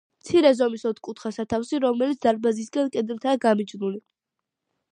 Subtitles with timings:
[0.21, 4.03] მცირე ზომის, ოთხკუთხა სათავსი, რომელიც დარბაზისაგან, კედლითაა გამიჯნული.